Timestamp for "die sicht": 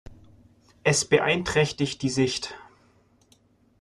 2.01-2.55